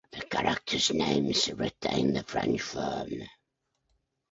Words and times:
The 0.11 0.21
characters' 0.21 0.91
names 0.91 1.47
retain 1.53 2.13
the 2.13 2.23
French 2.23 2.59
form. 2.59 3.21